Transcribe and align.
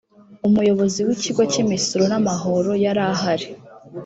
umuyobozi 0.47 0.99
w 1.07 1.09
ikigo 1.15 1.41
cy 1.51 1.57
imisoro 1.63 2.03
n 2.11 2.13
amahoro 2.19 2.71
yarahari 2.83 3.47